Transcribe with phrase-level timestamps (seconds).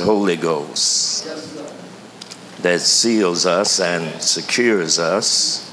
[0.00, 1.24] Holy Ghost
[2.62, 5.70] that seals us and secures us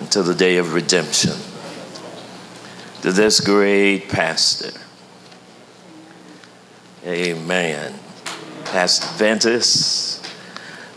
[0.00, 1.32] until the day of redemption.
[3.02, 4.78] To this great pastor,
[7.04, 7.98] amen.
[8.64, 10.22] Pastor Ventus,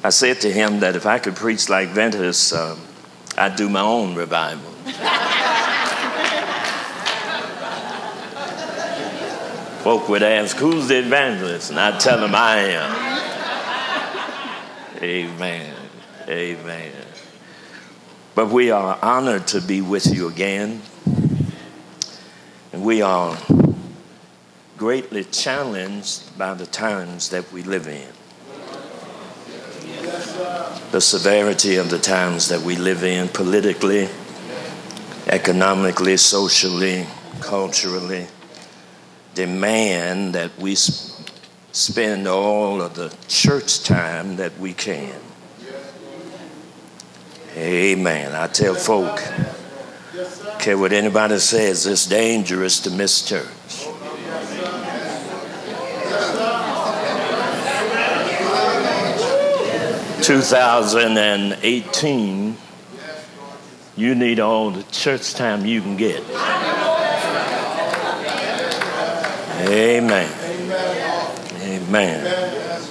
[0.04, 2.82] I said to him that if I could preach like Ventus, um,
[3.38, 4.74] I'd do my own revival.
[9.90, 11.72] Folk would ask, Who's the evangelist?
[11.72, 12.92] And I'd tell them I am.
[15.02, 15.76] Amen.
[16.28, 16.92] Amen.
[18.36, 20.84] But we are honored to be with you again.
[22.72, 23.36] And we are
[24.78, 28.10] greatly challenged by the times that we live in.
[30.92, 34.08] The severity of the times that we live in politically,
[35.26, 37.08] economically, socially,
[37.42, 38.28] culturally
[39.40, 45.16] demand that we spend all of the church time that we can.
[47.56, 48.36] Amen.
[48.36, 49.18] I tell folk,
[50.60, 53.48] care what anybody says, it's dangerous to miss church.
[60.22, 62.58] Two thousand and eighteen,
[63.96, 66.22] you need all the church time you can get.
[69.62, 70.32] Amen.
[70.44, 71.60] Amen.
[71.62, 72.82] Amen.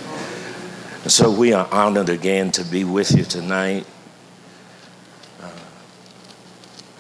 [1.07, 3.87] So we are honored again to be with you tonight.
[5.41, 5.49] Uh,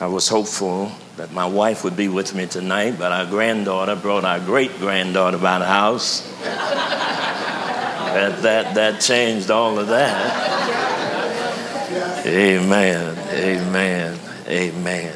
[0.00, 4.24] I was hopeful that my wife would be with me tonight, but our granddaughter brought
[4.24, 6.22] our great granddaughter by the house.
[8.14, 10.56] that, that, that changed all of that.
[12.24, 13.18] Amen.
[13.30, 14.18] Amen.
[14.48, 15.14] Amen.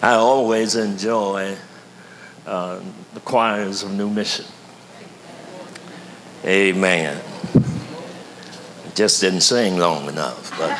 [0.00, 1.56] I always enjoy
[2.48, 2.80] uh,
[3.12, 4.46] the choirs of New Mission.
[6.44, 7.20] Amen.
[8.94, 10.72] Just didn't sing long enough, but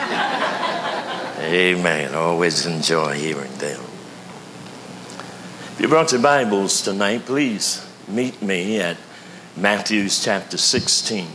[1.44, 2.14] amen.
[2.14, 3.80] Always enjoy hearing them.
[5.74, 8.96] If you brought your Bibles tonight, please meet me at
[9.55, 11.29] Matthew's chapter 16.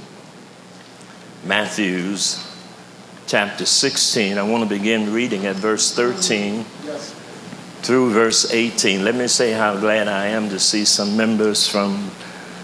[1.45, 2.45] Matthew's
[3.27, 4.37] chapter 16.
[4.37, 6.65] I want to begin reading at verse 13
[7.83, 9.03] through verse 18.
[9.03, 12.11] Let me say how glad I am to see some members from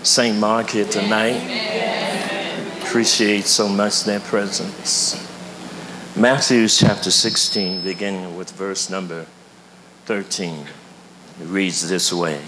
[0.01, 0.37] St.
[0.37, 1.35] Mark here tonight.
[1.35, 2.81] Amen.
[2.81, 5.27] Appreciate so much their presence.
[6.15, 9.25] Matthew chapter 16, beginning with verse number
[10.05, 10.65] 13.
[11.41, 12.41] It reads this way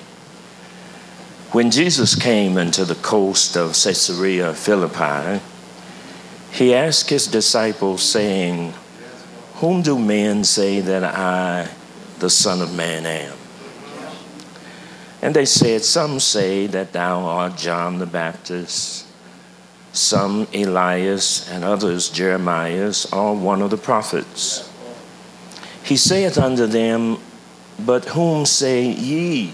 [1.51, 5.41] When Jesus came into the coast of Caesarea Philippi,
[6.51, 8.73] he asked his disciples, saying,
[9.55, 11.69] Whom do men say that I
[12.21, 13.35] the Son of Man am.
[15.23, 19.07] And they said, Some say that thou art John the Baptist,
[19.91, 24.71] some Elias, and others Jeremiah, or one of the prophets.
[25.83, 27.17] He saith unto them,
[27.79, 29.53] But whom say ye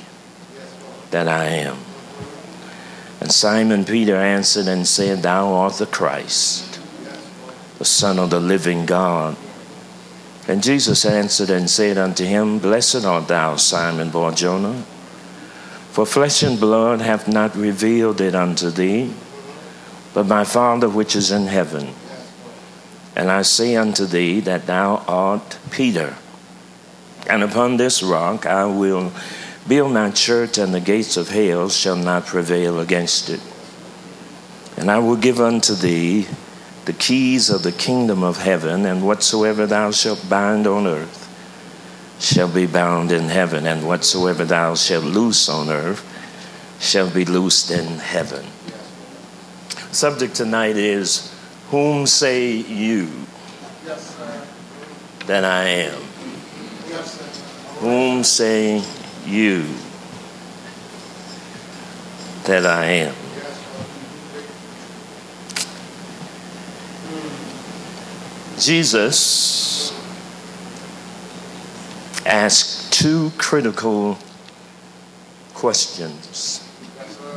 [1.11, 1.77] that I am?
[3.21, 6.81] And Simon Peter answered and said, Thou art the Christ,
[7.77, 9.37] the Son of the living God.
[10.47, 14.83] And Jesus answered and said unto him, Blessed art thou, Simon Barjona,
[15.91, 19.13] for flesh and blood hath not revealed it unto thee,
[20.13, 21.93] but my Father which is in heaven.
[23.15, 26.15] And I say unto thee that thou art Peter,
[27.29, 29.11] and upon this rock I will
[29.67, 33.41] build my church, and the gates of hell shall not prevail against it.
[34.77, 36.27] And I will give unto thee
[36.87, 41.25] the keys of the kingdom of heaven, and whatsoever thou shalt bind on earth
[42.17, 46.01] shall be bound in heaven, and whatsoever thou shalt loose on earth
[46.79, 48.45] shall be loosed in heaven.
[49.91, 51.33] Subject tonight is
[51.71, 53.09] Whom say you
[55.25, 56.01] that I am?
[57.81, 58.81] Whom say
[59.25, 59.65] you
[62.45, 63.26] that I am?
[68.59, 69.93] Jesus
[72.25, 74.17] asked two critical
[75.53, 76.67] questions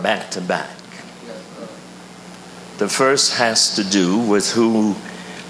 [0.03, 0.77] back to back.
[2.79, 4.97] The first has to do with who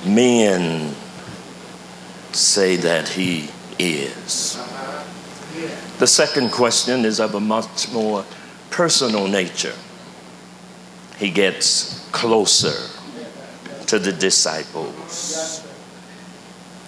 [0.05, 0.93] men
[2.33, 4.57] say that he is.
[5.99, 8.25] The second question is of a much more
[8.71, 9.75] personal nature.
[11.19, 13.00] He gets closer
[13.91, 15.67] to the disciples.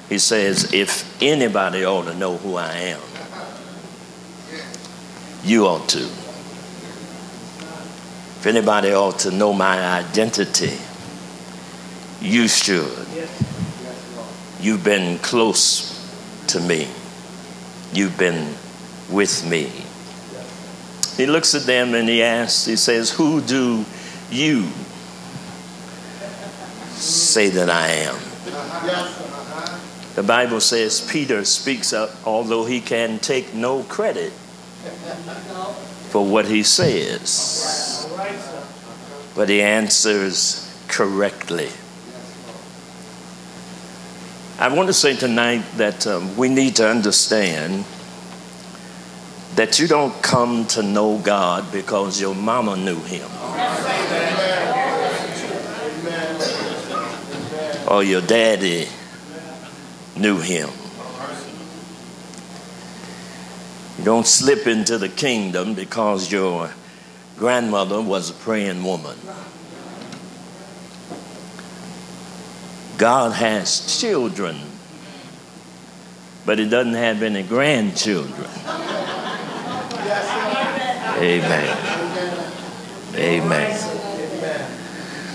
[0.08, 3.00] He says, If anybody ought to know who I am,
[5.42, 6.04] you ought to.
[8.38, 10.78] If anybody ought to know my identity,
[12.20, 13.06] you should.
[14.60, 15.98] You've been close
[16.48, 16.86] to me.
[17.92, 18.54] You've been
[19.10, 19.72] with me.
[21.16, 23.84] He looks at them and he asks, he says, Who do
[24.30, 24.70] you
[27.02, 28.16] say that I am?
[30.14, 34.32] The Bible says Peter speaks up, although he can take no credit
[36.10, 38.06] for what he says,
[39.34, 41.70] but he answers correctly.
[44.58, 47.84] I want to say tonight that um, we need to understand
[49.56, 53.28] that you don't come to know God because your mama knew him.
[57.92, 58.88] Or your daddy
[60.16, 60.70] knew him.
[63.98, 66.70] You don't slip into the kingdom because your
[67.36, 69.18] grandmother was a praying woman.
[72.96, 74.56] God has children,
[76.46, 78.48] but He doesn't have any grandchildren.
[81.18, 81.78] Amen.
[83.16, 83.78] Amen.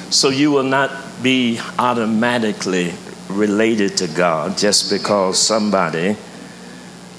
[0.09, 2.94] So you will not be automatically
[3.30, 6.16] related to God just because somebody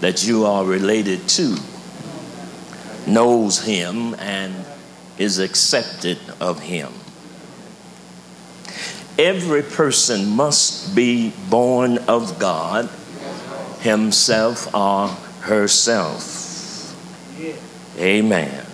[0.00, 1.56] that you are related to
[3.06, 4.54] knows Him and
[5.18, 6.92] is accepted of Him.
[9.18, 12.88] Every person must be born of God,
[13.80, 15.08] himself or
[15.40, 16.44] herself.
[17.98, 18.64] Amen.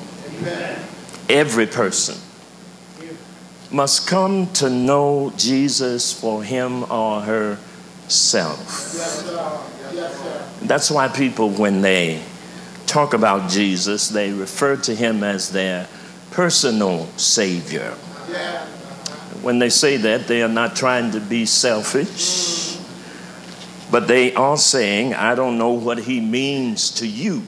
[1.31, 2.19] Every person
[3.75, 8.93] must come to know Jesus for him or herself.
[10.63, 12.23] That's why people, when they
[12.87, 15.89] talk about Jesus, they refer to him as their
[16.31, 17.91] personal Savior.
[19.43, 22.79] When they say that, they are not trying to be selfish,
[23.91, 27.43] but they are saying, I don't know what he means to you.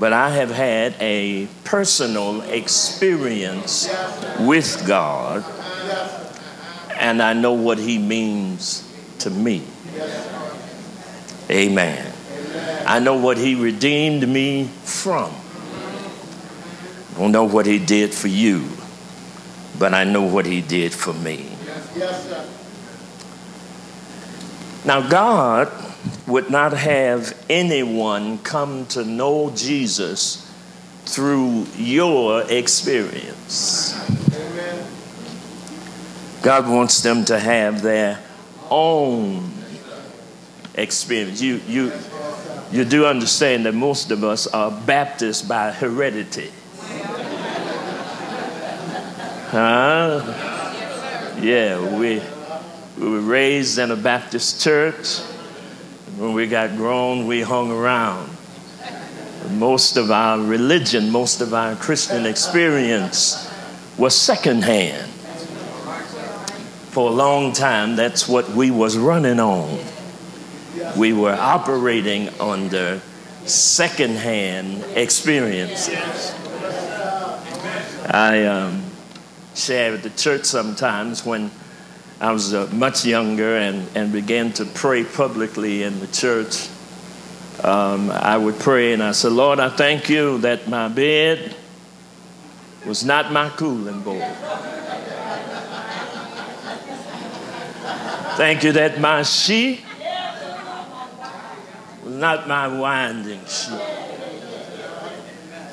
[0.00, 3.86] But I have had a personal experience
[4.40, 5.44] with God,
[6.96, 9.62] and I know what he means to me.
[11.50, 12.12] Amen.
[12.86, 15.34] I know what he redeemed me from.
[17.14, 18.66] I don't know what he did for you,
[19.78, 21.46] but I know what he did for me.
[24.86, 25.89] Now, God
[26.26, 30.46] would not have anyone come to know Jesus
[31.04, 33.94] through your experience.
[36.42, 38.18] God wants them to have their
[38.70, 39.52] own
[40.74, 41.42] experience.
[41.42, 41.92] You, you,
[42.70, 46.50] you do understand that most of us are Baptists by heredity.
[49.50, 50.22] Huh?
[51.40, 52.22] Yeah, we,
[52.96, 55.20] we were raised in a Baptist church.
[56.20, 58.28] When we got grown, we hung around.
[59.52, 63.50] Most of our religion, most of our Christian experience
[63.96, 65.10] was secondhand.
[66.90, 69.82] For a long time, that's what we was running on.
[70.94, 73.00] We were operating under
[73.46, 76.34] secondhand experiences.
[78.10, 78.82] I um,
[79.54, 81.50] share at the church sometimes when
[82.20, 86.68] I was uh, much younger and, and began to pray publicly in the church.
[87.64, 91.56] Um, I would pray and I said, Lord, I thank you that my bed
[92.86, 94.22] was not my cooling board.
[98.36, 99.80] Thank you that my sheet
[102.04, 103.80] was not my winding sheet.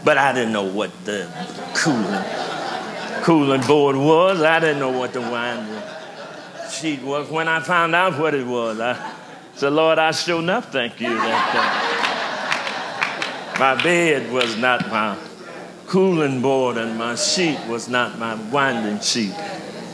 [0.06, 1.30] But I didn't know what the
[1.76, 2.24] cooling
[3.24, 4.42] cooling board was.
[4.42, 5.82] I didn't know what the winding
[6.80, 7.30] sheet was.
[7.30, 9.14] When I found out what it was, I
[9.56, 11.66] said, Lord, I sure enough thank you that
[13.60, 15.18] my bed was not my
[15.88, 19.34] cooling board and my sheet was not my winding sheet.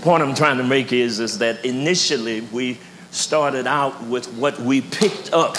[0.02, 2.78] Point I'm trying to make is, is that initially we
[3.12, 5.56] started out with what we picked up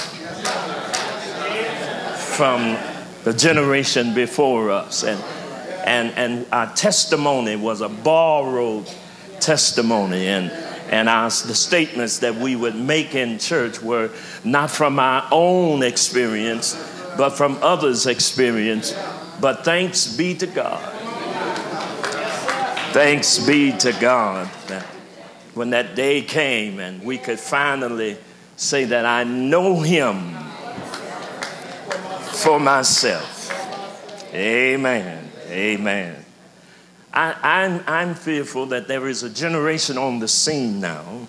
[2.36, 2.76] from
[3.22, 5.04] the generation before us.
[5.04, 5.22] And
[5.84, 8.90] and, and our testimony was a borrowed
[9.40, 10.26] testimony.
[10.26, 10.50] And,
[10.90, 14.10] and our, the statements that we would make in church were
[14.44, 16.74] not from our own experience,
[17.16, 18.96] but from others' experience.
[19.40, 20.80] But thanks be to God.
[22.92, 24.86] Thanks be to God that
[25.54, 28.16] when that day came and we could finally
[28.56, 30.34] say that I know Him
[32.34, 33.50] for myself.
[34.32, 35.30] Amen.
[35.48, 36.23] Amen.
[37.16, 41.28] I, I'm fearful that there is a generation on the scene now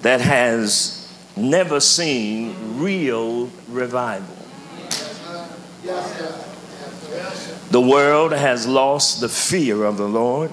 [0.00, 4.34] that has never seen real revival.
[7.70, 10.50] The world has lost the fear of the Lord.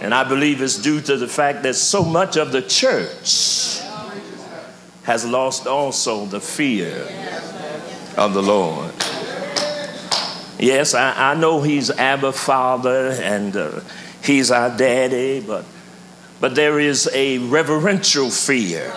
[0.00, 3.80] And I believe it's due to the fact that so much of the church
[5.02, 7.08] has lost also the fear
[8.16, 8.94] of the Lord.
[10.60, 13.80] Yes, I, I know He's Abba Father and uh,
[14.22, 15.64] He's our daddy, but,
[16.38, 18.92] but there is a reverential fear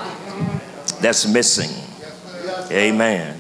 [1.00, 1.72] that's missing.
[2.70, 3.39] Amen.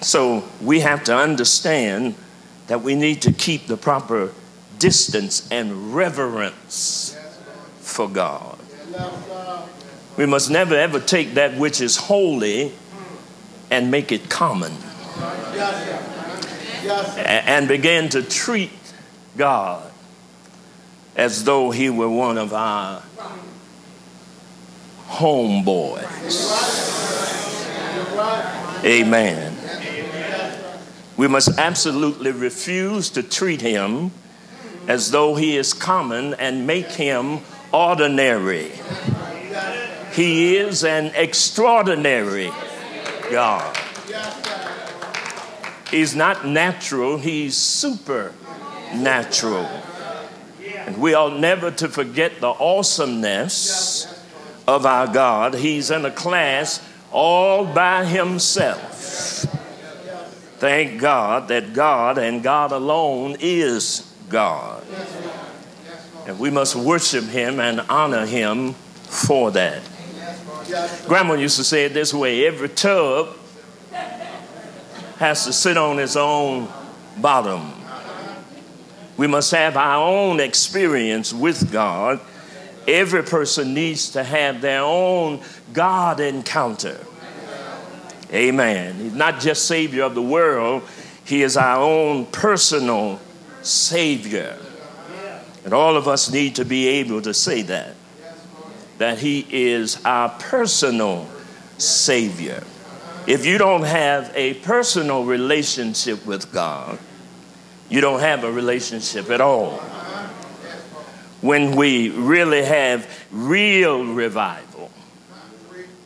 [0.00, 2.14] So we have to understand
[2.68, 4.32] that we need to keep the proper
[4.78, 7.14] distance and reverence
[7.80, 8.58] for God.
[10.16, 12.72] We must never ever take that which is holy
[13.70, 14.72] and make it common
[16.86, 18.70] and begin to treat
[19.36, 19.90] God
[21.16, 23.02] as though he were one of our
[25.08, 26.04] homeboys.
[28.84, 29.56] Amen.
[31.16, 34.10] We must absolutely refuse to treat him
[34.88, 37.38] as though he is common and make him
[37.72, 38.72] ordinary.
[40.12, 42.50] He is an extraordinary
[43.30, 43.76] God.
[45.90, 49.68] He's not natural, he's supernatural.
[50.86, 54.06] And we ought never to forget the awesomeness
[54.66, 55.54] of our God.
[55.54, 58.92] He's in a class all by himself.
[60.58, 64.84] Thank God that God and God alone is God.
[66.26, 69.82] And we must worship him and honor him for that.
[71.06, 73.36] Grandma used to say it this way every tub
[75.24, 76.68] has to sit on his own
[77.16, 77.72] bottom.
[79.16, 82.20] We must have our own experience with God.
[82.86, 85.40] Every person needs to have their own
[85.72, 87.00] God encounter.
[88.30, 88.96] Amen.
[88.96, 90.82] He's not just Savior of the world,
[91.24, 93.18] He is our own personal
[93.62, 94.58] Savior.
[95.64, 97.94] And all of us need to be able to say that,
[98.98, 101.26] that He is our personal
[101.78, 102.62] Savior.
[103.26, 106.98] If you don't have a personal relationship with God,
[107.88, 109.78] you don't have a relationship at all.
[111.40, 114.90] When we really have real revival,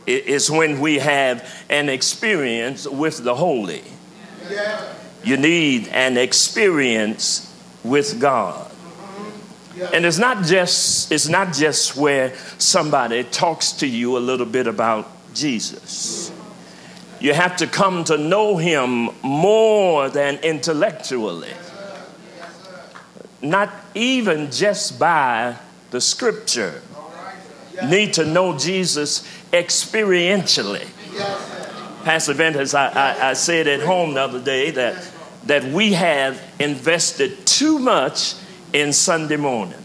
[0.06, 3.82] it's when we have an experience with the holy.
[5.24, 8.70] You need an experience with God.
[9.92, 14.66] And it's not just it's not just where somebody talks to you a little bit
[14.66, 16.32] about Jesus.
[17.20, 21.52] You have to come to know him more than intellectually.
[23.42, 25.56] Not even just by
[25.90, 26.82] the scripture.
[27.84, 30.86] Need to know Jesus experientially.
[32.04, 35.10] Pastor Ventus, I, I, I said at home the other day that,
[35.46, 38.34] that we have invested too much
[38.72, 39.78] in Sunday morning.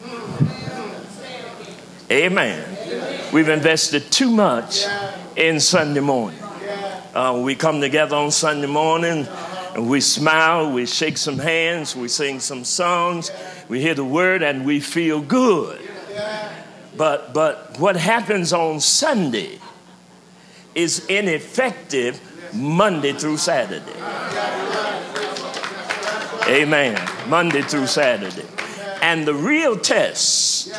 [2.12, 3.32] Amen.
[3.34, 4.86] We've invested too much
[5.36, 6.43] in Sunday morning.
[7.13, 9.27] Uh, we come together on Sunday morning
[9.75, 13.29] and we smile, we shake some hands, we sing some songs,
[13.70, 15.79] we hear the word, and we feel good.
[16.98, 19.60] But, but what happens on Sunday
[20.74, 22.20] is ineffective
[22.51, 23.93] Monday through Saturday.
[26.48, 27.00] Amen.
[27.27, 28.48] Monday through Saturday.
[29.03, 30.74] And the real test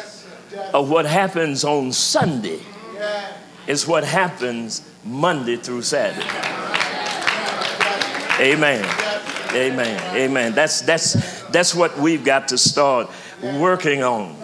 [0.72, 2.60] of what happens on Sunday
[3.68, 6.26] is what happens Monday through Saturday.
[8.40, 8.84] Amen.
[9.52, 10.16] Amen.
[10.16, 10.52] Amen.
[10.54, 13.08] That's that's that's what we've got to start
[13.42, 14.36] working on.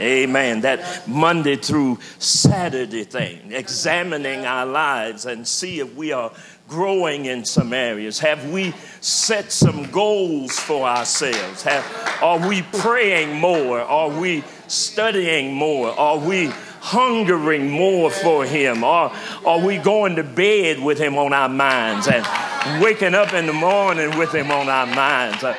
[0.00, 0.62] Amen.
[0.62, 6.32] That Monday through Saturday thing, examining our lives and see if we are
[6.68, 8.18] growing in some areas.
[8.20, 11.62] Have we set some goals for ourselves?
[11.62, 13.80] Have, are we praying more?
[13.80, 15.88] Are we studying more?
[15.88, 16.50] Are we
[16.82, 18.82] hungering more for Him?
[18.82, 19.12] Or
[19.46, 23.52] are we going to bed with Him on our minds and waking up in the
[23.52, 25.44] morning with Him on our minds?
[25.44, 25.56] Uh,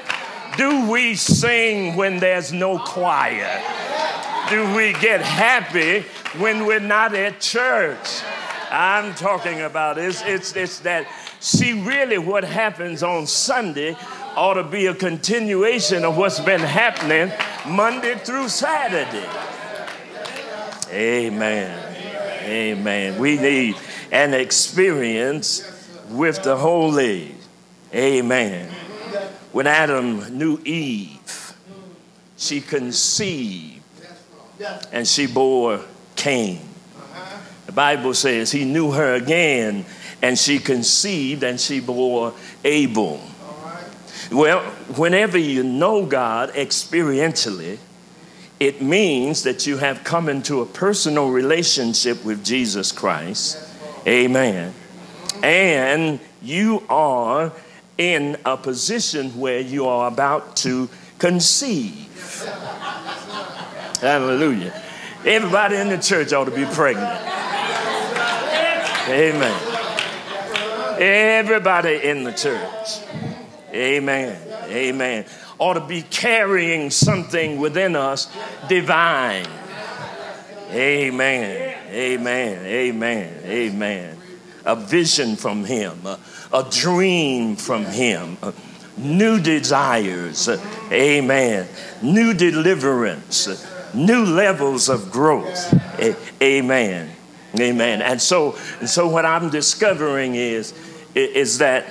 [0.57, 3.61] do we sing when there's no choir?
[4.49, 6.01] Do we get happy
[6.37, 8.21] when we're not at church?
[8.69, 11.07] I'm talking about is it's, it's that
[11.39, 13.95] see really what happens on Sunday
[14.35, 17.31] ought to be a continuation of what's been happening
[17.67, 19.27] Monday through Saturday.
[20.93, 21.95] Amen.
[22.43, 23.19] Amen.
[23.19, 23.75] We need
[24.11, 25.69] an experience
[26.09, 27.35] with the holy.
[27.93, 28.69] Amen.
[29.51, 31.55] When Adam knew Eve,
[32.37, 33.81] she conceived
[34.91, 35.81] and she bore
[36.15, 36.61] Cain.
[37.65, 39.85] The Bible says he knew her again
[40.21, 42.33] and she conceived and she bore
[42.63, 43.19] Abel.
[44.31, 44.61] Well,
[44.95, 47.77] whenever you know God experientially,
[48.63, 53.57] it means that you have come into a personal relationship with Jesus Christ.
[54.07, 54.73] Amen.
[55.41, 57.51] And you are
[57.97, 60.89] in a position where you are about to
[61.19, 62.07] conceive.
[63.99, 64.73] Hallelujah.
[65.25, 67.21] Everybody in the church ought to be pregnant.
[69.09, 69.61] Amen.
[70.99, 72.99] Everybody in the church.
[73.73, 74.37] Amen.
[74.69, 75.25] Amen.
[75.63, 78.29] Ought to be carrying something within us
[78.67, 79.47] divine.
[80.71, 81.77] Amen.
[81.89, 82.65] Amen.
[82.65, 83.39] Amen.
[83.45, 84.17] Amen.
[84.65, 86.19] A vision from Him, a,
[86.51, 88.37] a dream from Him,
[88.97, 90.49] new desires.
[90.91, 91.69] Amen.
[92.01, 93.47] New deliverance,
[93.93, 95.73] new levels of growth.
[96.41, 97.09] Amen.
[97.57, 98.01] Amen.
[98.01, 100.73] And so, and so what I'm discovering is,
[101.15, 101.85] is that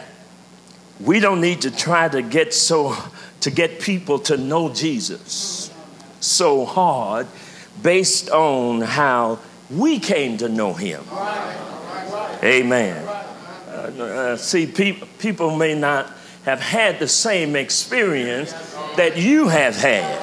[1.00, 2.95] we don't need to try to get so
[3.43, 5.71] to get people to know Jesus
[6.21, 7.27] so hard
[7.83, 9.39] based on how
[9.71, 11.05] we came to know him.
[12.43, 13.07] Amen.
[13.07, 16.13] Uh, see, pe- people may not
[16.45, 18.53] have had the same experience
[18.97, 20.19] that you have had.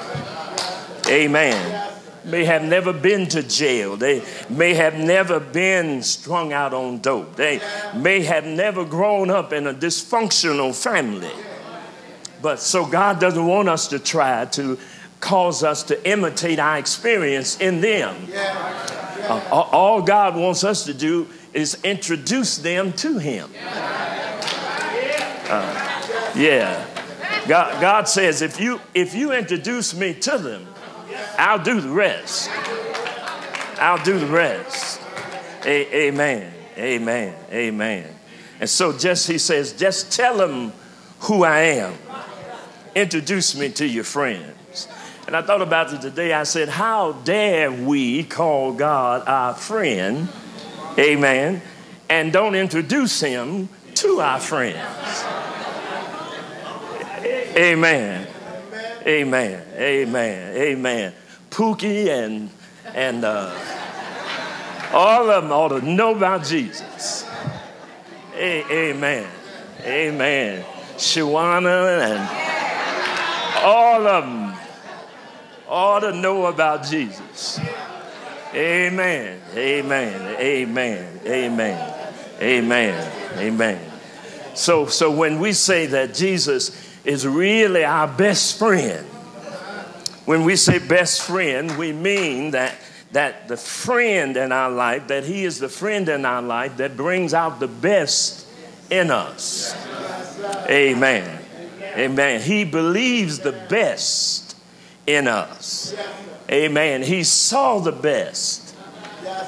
[1.08, 1.90] Amen
[2.26, 3.98] may have never been to jail.
[3.98, 7.36] They may have never been strung out on dope.
[7.36, 7.62] They
[7.96, 11.32] may have never grown up in a dysfunctional family.
[12.42, 14.78] But so God doesn't want us to try to
[15.20, 18.16] cause us to imitate our experience in them.
[19.28, 23.50] Uh, all God wants us to do is introduce them to Him.
[25.52, 26.86] Uh, yeah.
[27.48, 30.68] God, God says, if you if you introduce me to them,
[31.38, 32.50] I'll do the rest.
[33.80, 35.02] I'll do the rest.
[35.66, 36.54] A- amen.
[36.78, 37.36] Amen.
[37.52, 38.16] Amen.
[38.60, 40.74] And so just he says, just tell them
[41.22, 41.94] who I am.
[43.00, 44.90] Introduce me to your friends.
[45.26, 46.34] And I thought about it today.
[46.34, 50.28] I said, how dare we call God our friend?
[50.98, 51.62] Amen.
[52.10, 54.78] And don't introduce him to our friends.
[57.56, 58.28] Amen.
[59.08, 59.66] Amen.
[59.78, 60.58] Amen.
[60.58, 61.14] Amen.
[61.52, 62.50] Pookie and
[62.94, 63.56] and uh,
[64.92, 67.26] all of them ought to know about Jesus.
[68.34, 69.30] A- amen.
[69.86, 70.66] Amen.
[70.98, 72.49] Shawana and
[73.64, 74.56] all of them
[75.68, 77.60] ought to know about Jesus.
[78.54, 79.40] Amen.
[79.56, 80.36] Amen.
[80.40, 81.20] Amen.
[81.26, 82.14] Amen.
[82.42, 83.38] Amen.
[83.38, 83.92] Amen.
[84.56, 89.06] So so when we say that Jesus is really our best friend.
[90.26, 92.76] When we say best friend, we mean that,
[93.14, 96.96] that the friend in our life, that he is the friend in our life that
[96.96, 98.46] brings out the best
[98.92, 99.76] in us.
[100.70, 101.40] Amen.
[101.98, 102.42] Amen.
[102.42, 104.56] He believes the best
[105.08, 105.96] in us.
[106.52, 107.04] Amen.
[107.04, 108.76] He saw the best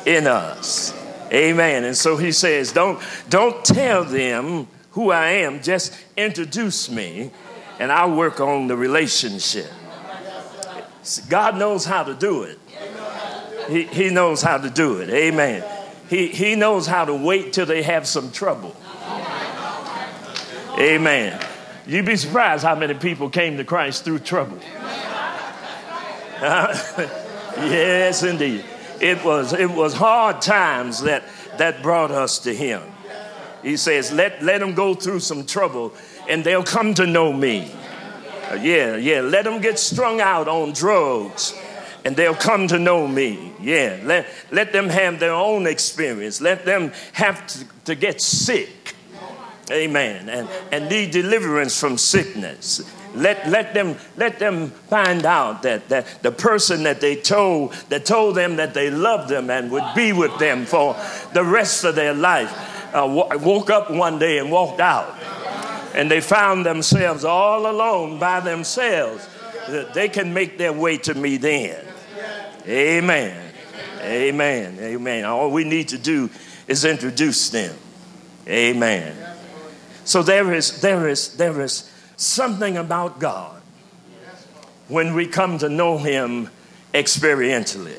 [0.05, 0.93] in us.
[1.31, 1.83] Amen.
[1.83, 7.31] And so he says, don't, don't tell them who I am, just introduce me
[7.79, 9.71] and I'll work on the relationship.
[11.29, 12.59] God knows how to do it.
[13.69, 15.09] He, he knows how to do it.
[15.09, 15.63] Amen.
[16.09, 18.75] He, he knows how to wait till they have some trouble.
[20.77, 21.39] Amen.
[21.87, 24.59] You'd be surprised how many people came to Christ through trouble.
[26.41, 28.63] yes, indeed.
[28.99, 31.23] It was, it was hard times that,
[31.57, 32.81] that brought us to Him.
[33.63, 35.93] He says, let, let them go through some trouble
[36.29, 37.71] and they'll come to know me.
[38.49, 39.21] Uh, yeah, yeah.
[39.21, 41.55] Let them get strung out on drugs
[42.03, 43.53] and they'll come to know me.
[43.59, 46.41] Yeah, let, let them have their own experience.
[46.41, 48.80] Let them have to, to get sick.
[49.71, 50.29] Amen.
[50.29, 52.81] And, and need deliverance from sickness.
[53.13, 58.05] Let, let, them, let them find out that, that the person that they told, that
[58.05, 60.95] told them that they loved them and would be with them for
[61.33, 62.51] the rest of their life,
[62.93, 63.05] uh,
[63.41, 65.17] woke up one day and walked out.
[65.93, 69.27] And they found themselves all alone by themselves.
[69.93, 71.83] They can make their way to me then.
[72.65, 73.53] Amen.
[74.01, 74.77] Amen.
[74.79, 75.25] Amen.
[75.25, 76.29] All we need to do
[76.67, 77.75] is introduce them.
[78.47, 79.30] Amen.
[80.11, 83.61] So there is there is there is something about God
[84.89, 86.49] when we come to know him
[86.93, 87.95] experientially.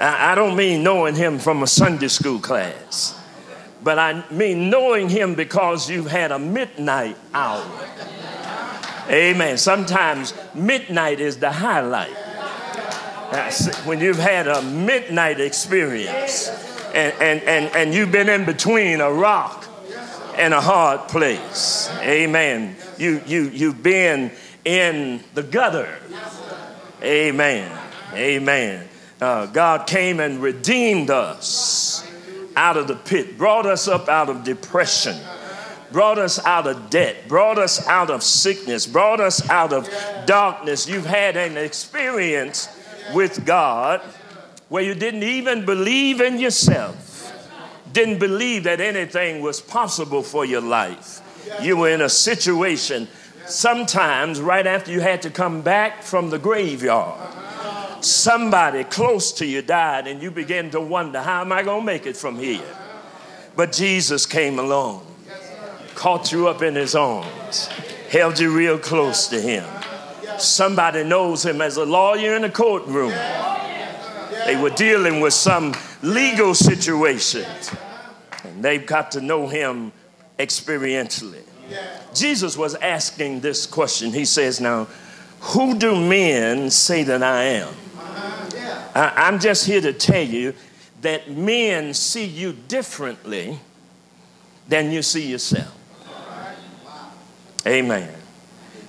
[0.00, 3.20] I don't mean knowing him from a Sunday school class
[3.82, 7.66] but I mean knowing him because you've had a midnight hour.
[9.10, 9.58] Amen.
[9.58, 12.14] Sometimes midnight is the highlight.
[13.86, 16.48] When you've had a midnight experience
[16.94, 19.65] and, and, and, and you've been in between a rock
[20.36, 21.90] and a hard place.
[22.00, 22.76] Amen.
[22.98, 24.30] You, you, you've been
[24.64, 25.88] in the gutter.
[27.02, 27.78] Amen.
[28.14, 28.88] Amen.
[29.20, 32.06] Uh, God came and redeemed us
[32.56, 35.16] out of the pit, brought us up out of depression,
[35.92, 39.88] brought us out of debt, brought us out of sickness, brought us out of
[40.26, 40.88] darkness.
[40.88, 42.68] You've had an experience
[43.14, 44.00] with God
[44.68, 47.05] where you didn't even believe in yourself,
[47.96, 51.22] didn't believe that anything was possible for your life.
[51.62, 53.08] You were in a situation
[53.46, 57.18] sometimes right after you had to come back from the graveyard.
[58.04, 61.86] Somebody close to you died, and you began to wonder, how am I going to
[61.86, 62.68] make it from here?
[63.56, 65.06] But Jesus came along,
[65.94, 67.68] caught you up in his arms,
[68.10, 69.64] held you real close to him.
[70.38, 73.14] Somebody knows him as a lawyer in a courtroom.
[74.44, 77.70] They were dealing with some legal situations,
[78.62, 79.92] they've got to know him
[80.38, 81.42] experientially.
[82.14, 84.12] Jesus was asking this question.
[84.12, 84.86] He says, Now,
[85.40, 87.74] who do men say that I am?
[88.94, 90.54] I, am just here to tell you
[91.02, 93.58] that men see you differently
[94.68, 95.72] than you see yourself.
[97.66, 98.12] Amen.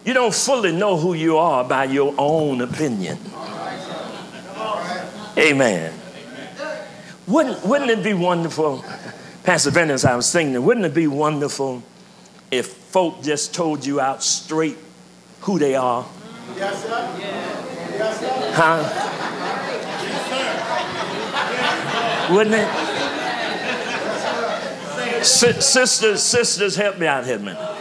[0.05, 3.17] You don't fully know who you are by your own opinion.
[5.37, 5.93] Amen.
[7.27, 8.85] Wouldn't, wouldn't it be wonderful,
[9.47, 11.81] Pastor Venice, I was thinking, wouldn't it be wonderful
[12.51, 14.77] if folk just told you out straight
[15.39, 16.05] who they are?
[16.57, 17.17] Yes, sir.
[17.17, 18.51] Yes, sir.
[18.57, 18.83] Huh?
[22.35, 22.67] Wouldn't it?
[25.21, 27.77] S- sisters, sisters, help me out here a minute.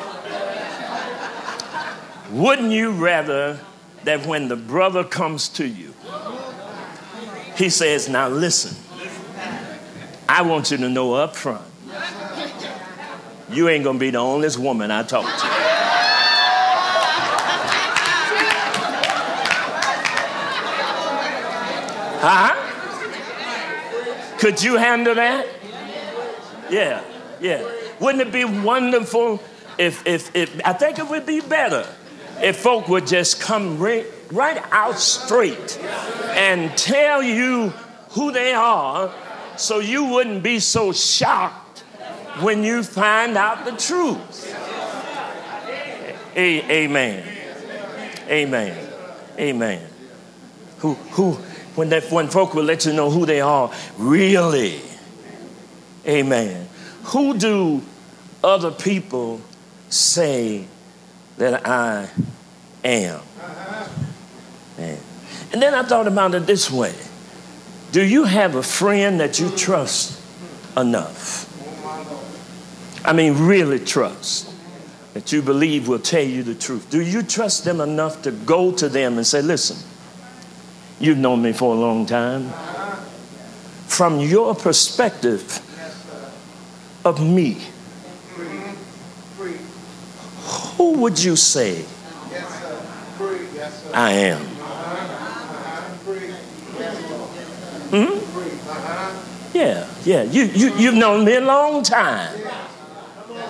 [2.31, 3.59] Wouldn't you rather
[4.05, 5.94] that when the brother comes to you,
[7.57, 8.76] he says, Now listen,
[10.37, 11.64] I want you to know up front,
[13.51, 15.46] you ain't gonna be the only woman I talk to.
[22.20, 22.55] Huh?
[24.38, 25.46] Could you handle that?
[26.68, 27.03] Yeah,
[27.40, 27.66] yeah.
[27.99, 29.42] Wouldn't it be wonderful
[29.79, 31.88] if, if, if I think it would be better
[32.42, 35.79] if folk would just come right, right out straight
[36.35, 37.70] and tell you
[38.11, 39.14] who they are
[39.57, 41.81] so you wouldn't be so shocked
[42.40, 44.55] when you find out the truth.
[46.35, 47.27] A- amen.
[48.29, 48.88] Amen.
[49.38, 49.88] Amen.
[50.79, 51.33] Who, who,
[51.75, 54.81] when, that, when folk will let you know who they are, really.
[56.07, 56.69] Amen.
[57.05, 57.83] Who do
[58.45, 59.40] other people
[59.88, 60.66] say
[61.38, 62.11] that I
[62.85, 63.21] am?
[64.77, 64.99] Man.
[65.53, 66.95] And then I thought about it this way
[67.96, 70.20] Do you have a friend that you trust
[70.76, 71.48] enough?
[73.02, 74.52] I mean, really trust,
[75.14, 76.90] that you believe will tell you the truth.
[76.90, 79.78] Do you trust them enough to go to them and say, listen,
[81.00, 82.50] You've known me for a long time.
[83.87, 85.59] From your perspective
[87.02, 87.62] of me,
[90.76, 91.82] who would you say
[93.94, 94.56] I am?
[97.90, 99.57] Hmm?
[99.57, 100.22] Yeah, yeah.
[100.22, 102.38] You, you, you've known me a long time.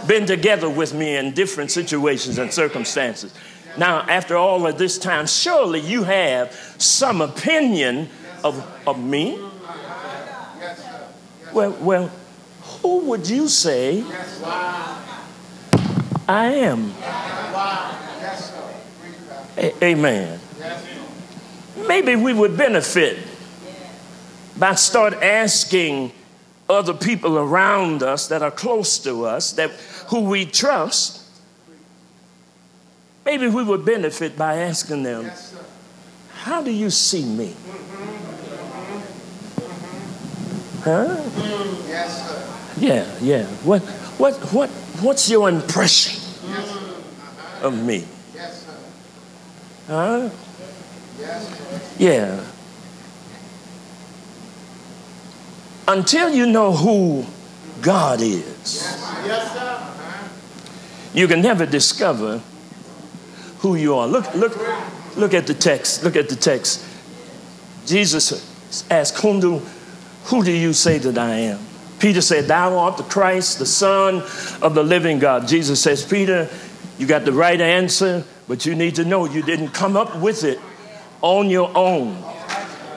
[0.07, 3.35] Been together with me in different situations and circumstances.
[3.77, 8.09] Now, after all of this time, surely you have some opinion
[8.45, 9.39] of, of me.
[11.53, 12.11] Well, well,
[12.83, 14.05] who would you say
[16.29, 16.93] I am?
[19.59, 20.41] A- amen.
[21.89, 23.19] Maybe we would benefit
[24.59, 26.13] by start asking
[26.69, 29.71] other people around us that are close to us that
[30.09, 31.27] who we trust
[33.27, 35.29] Maybe we would benefit by asking them,
[36.45, 37.49] How do you see me?
[37.49, 38.29] Mm-hmm.
[40.83, 41.07] Huh?
[41.09, 41.89] Mm-hmm.
[41.89, 42.39] Yes, sir.
[42.79, 43.47] Yeah, yeah.
[43.67, 43.83] What,
[44.17, 44.71] what, what,
[45.03, 46.23] what's your impression
[47.63, 48.05] of me?
[48.33, 48.77] Yes, sir.
[49.89, 50.31] Huh?
[51.19, 51.81] Yes, sir.
[51.99, 52.41] Yeah.
[55.89, 57.25] Until you know who
[57.81, 58.83] God is,
[61.15, 62.41] you can never discover
[63.59, 64.07] who you are.
[64.07, 64.57] Look, look,
[65.17, 66.03] look at the text.
[66.03, 66.85] Look at the text.
[67.87, 69.63] Jesus asked, Whom do,
[70.25, 71.61] who do you say that I am?
[71.99, 74.17] Peter said, Thou art the Christ, the Son
[74.61, 75.49] of the living God.
[75.49, 76.49] Jesus says, Peter,
[76.99, 80.45] you got the right answer, but you need to know you didn't come up with
[80.45, 80.59] it
[81.23, 82.23] on your own.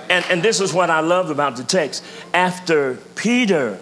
[0.10, 2.04] And, and this is what I love about the text.
[2.34, 3.80] After Peter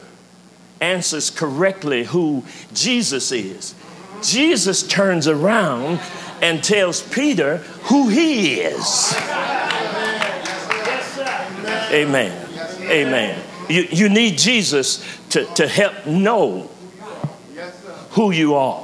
[0.82, 3.74] answers correctly who Jesus is,
[4.22, 6.00] Jesus turns around
[6.42, 9.14] and tells Peter who he is.
[11.90, 12.48] Amen.
[12.82, 13.44] Amen.
[13.70, 16.70] You, you need Jesus to, to help know
[18.12, 18.84] who you are.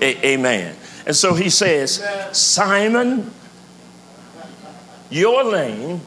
[0.00, 0.76] A- amen.
[1.06, 3.32] And so he says, Simon,
[5.10, 6.00] your name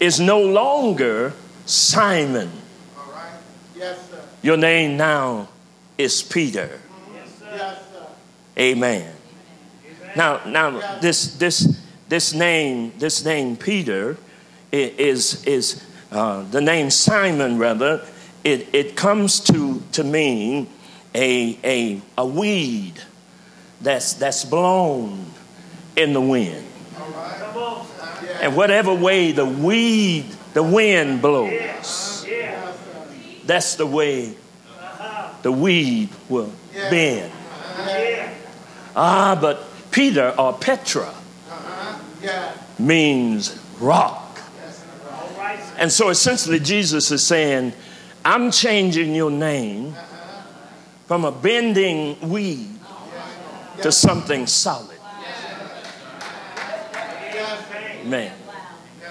[0.00, 1.32] is no longer
[1.66, 2.50] Simon.
[4.42, 5.48] Your name now
[5.96, 6.80] is Peter.
[7.14, 7.84] Yes,
[8.58, 9.14] Amen.
[10.16, 14.16] Now, now this this this name this name Peter
[14.72, 18.04] is is uh, the name Simon rather.
[18.44, 20.66] It it comes to to mean
[21.14, 22.94] a a a weed
[23.80, 25.26] that's that's blown
[25.96, 26.66] in the wind.
[28.42, 32.26] And whatever way the weed the wind blows,
[33.46, 34.34] that's the way
[35.42, 36.52] the weed will
[36.90, 37.32] bend.
[38.94, 41.14] Ah, but Peter or Petra
[42.78, 44.40] means rock.
[45.78, 47.72] And so essentially, Jesus is saying,
[48.24, 49.94] I'm changing your name
[51.06, 52.70] from a bending weed
[53.82, 54.91] to something solid.
[58.06, 58.32] Man.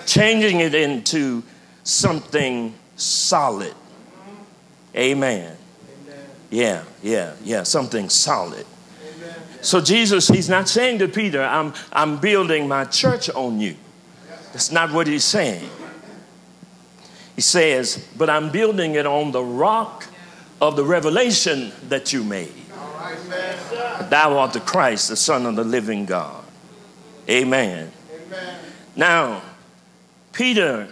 [0.06, 1.44] Changing it into
[1.84, 3.74] something solid.
[4.96, 5.56] Amen.
[6.50, 8.66] Yeah, yeah, yeah, something solid.
[9.62, 13.76] So Jesus, he's not saying to Peter, I'm, I'm building my church on you.
[14.52, 15.70] That's not what he's saying.
[17.36, 20.08] He says, but I'm building it on the rock
[20.60, 22.52] of the revelation that you made.
[24.10, 26.44] Thou art the Christ, the Son of the living God.
[27.30, 27.92] Amen.
[28.96, 29.42] Now,
[30.34, 30.88] Peter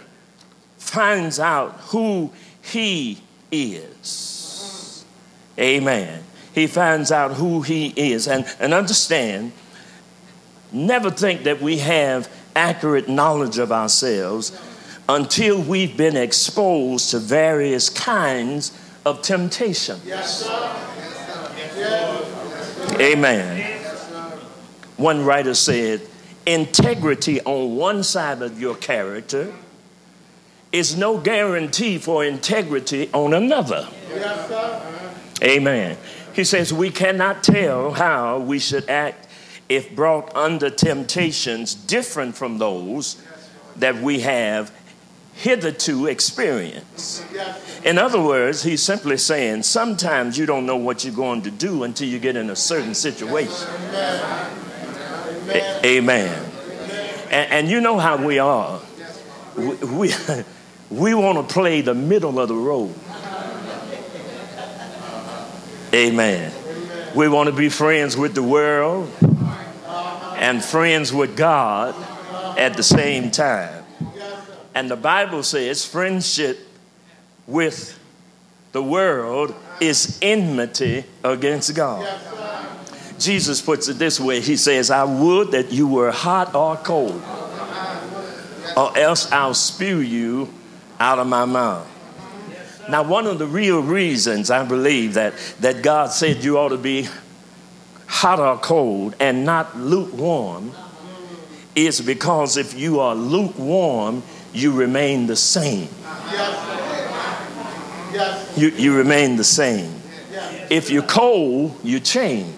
[0.78, 2.32] finds out who
[2.62, 5.04] he is.
[5.58, 6.22] Amen.
[6.54, 8.26] He finds out who he is.
[8.26, 9.52] And, and understand,
[10.72, 14.58] never think that we have accurate knowledge of ourselves
[15.08, 18.72] until we've been exposed to various kinds
[19.04, 20.04] of temptations.
[20.04, 20.48] Yes,
[23.00, 23.80] Amen.
[24.96, 26.02] One writer said,
[26.52, 29.52] integrity on one side of your character
[30.72, 33.88] is no guarantee for integrity on another.
[35.42, 35.96] Amen.
[36.32, 39.28] He says, We cannot tell how we should act
[39.68, 43.22] if brought under temptations different from those
[43.76, 44.72] that we have
[45.34, 47.24] hitherto experienced.
[47.84, 51.84] In other words, he's simply saying sometimes you don't know what you're going to do
[51.84, 53.68] until you get in a certain situation.
[55.84, 56.52] Amen.
[57.30, 58.80] And, and, you know how we are.
[59.56, 60.12] We, we,
[60.90, 62.94] we want to play the middle of the road.
[65.92, 66.52] Amen.
[67.14, 69.10] We want to be friends with the world
[70.36, 71.94] and friends with God
[72.56, 73.84] at the same time.
[74.74, 76.58] And the Bible says friendship
[77.46, 77.98] with
[78.72, 82.06] the world is enmity against God.
[83.20, 87.22] Jesus puts it this way He says, I would that you were hot or cold,
[88.76, 90.52] or else I'll spew you
[90.98, 91.86] out of my mouth.
[92.88, 96.78] Now, one of the real reasons I believe that, that God said you ought to
[96.78, 97.08] be
[98.06, 100.72] hot or cold and not lukewarm
[101.76, 105.88] is because if you are lukewarm, you remain the same.
[108.56, 109.94] You, you remain the same.
[110.68, 112.54] If you're cold, you change.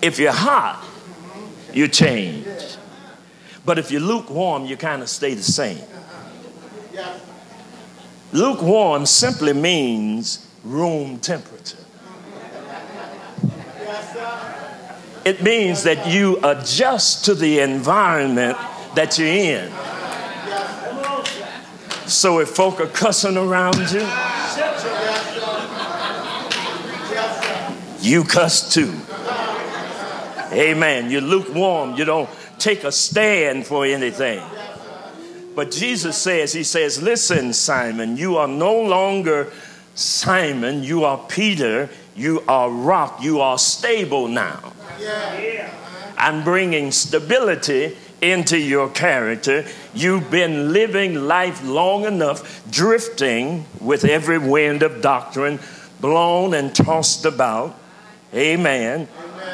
[0.00, 0.84] If you're hot,
[1.72, 2.46] you change.
[3.64, 5.82] But if you're lukewarm, you kind of stay the same.
[8.32, 11.76] Lukewarm simply means room temperature.
[15.24, 18.56] It means that you adjust to the environment
[18.94, 19.70] that you're in.
[22.06, 24.06] So if folk are cussing around you,
[28.00, 28.94] you cuss too.
[30.52, 31.10] Amen.
[31.10, 31.94] You're lukewarm.
[31.96, 34.42] You don't take a stand for anything.
[35.54, 39.52] But Jesus says, He says, Listen, Simon, you are no longer
[39.94, 44.72] Simon, you are Peter, you are rock, you are stable now.
[46.16, 49.64] I'm bringing stability into your character.
[49.94, 55.58] You've been living life long enough, drifting with every wind of doctrine,
[56.00, 57.76] blown and tossed about.
[58.34, 59.08] Amen.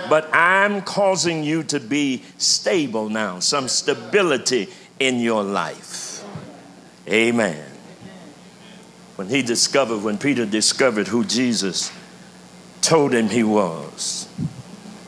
[0.08, 6.24] But I'm causing you to be stable now, some stability in your life.
[7.08, 7.64] Amen.
[9.16, 11.92] When he discovered, when Peter discovered who Jesus
[12.80, 14.28] told him he was.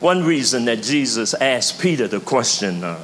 [0.01, 2.99] One reason that Jesus asked Peter the question, uh,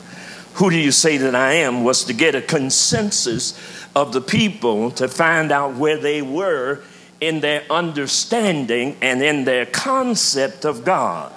[0.54, 1.84] Who do you say that I am?
[1.84, 3.58] was to get a consensus
[3.94, 6.82] of the people to find out where they were
[7.22, 11.32] in their understanding and in their concept of God.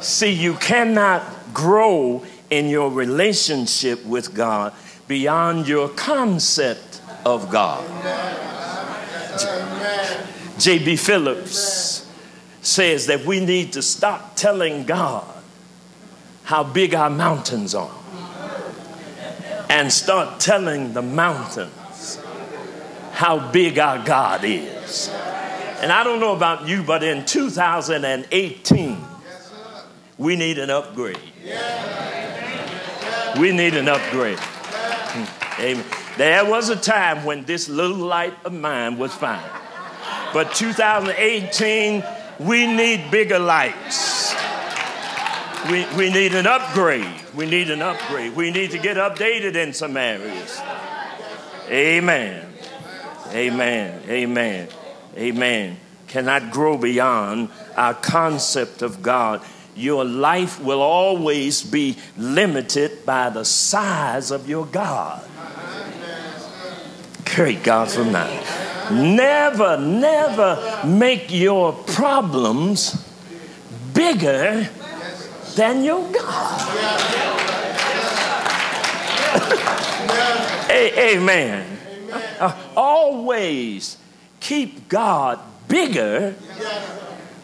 [0.00, 1.22] See, you cannot
[1.54, 4.72] grow in your relationship with God
[5.06, 7.84] beyond your concept of God.
[10.58, 10.96] J.B.
[10.96, 12.10] Phillips
[12.60, 15.24] says that we need to stop telling God
[16.42, 17.94] how big our mountains are
[19.70, 21.70] and start telling the mountains
[23.14, 25.08] how big our God is.
[25.80, 28.98] And I don't know about you, but in 2018,
[30.18, 31.18] we need an upgrade.
[33.38, 34.38] We need an upgrade.
[34.38, 35.60] Hmm.
[35.62, 35.84] Amen.
[36.16, 39.42] There was a time when this little light of mine was fine.
[40.32, 42.02] But 2018,
[42.40, 44.34] we need bigger lights.
[45.70, 47.06] We, we need an upgrade.
[47.34, 48.34] We need an upgrade.
[48.34, 50.60] We need to get updated in some areas.
[51.68, 52.53] Amen.
[53.34, 54.02] Amen.
[54.08, 54.68] Amen.
[55.16, 55.76] Amen.
[56.06, 59.42] Cannot grow beyond our concept of God.
[59.74, 65.28] Your life will always be limited by the size of your God.
[67.24, 68.92] Great God from that.
[68.92, 73.04] Never, never make your problems
[73.92, 74.68] bigger
[75.56, 76.60] than your God.
[80.70, 81.73] Amen.
[82.40, 83.96] Uh, always
[84.40, 86.34] keep God bigger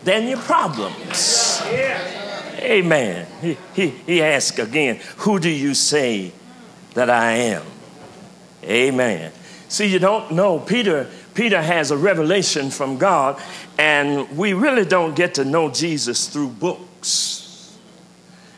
[0.04, 1.62] than your problems.
[2.58, 3.26] Amen.
[3.40, 6.32] He, he, he asked again, Who do you say
[6.94, 7.62] that I am?
[8.64, 9.32] Amen.
[9.68, 10.58] See, you don't know.
[10.58, 13.40] Peter Peter has a revelation from God,
[13.78, 17.78] and we really don't get to know Jesus through books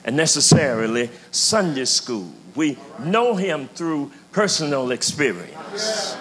[0.04, 2.32] and necessarily Sunday school.
[2.56, 6.16] We know him through personal experience.